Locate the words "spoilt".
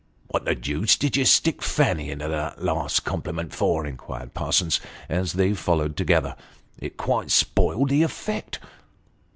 7.29-7.89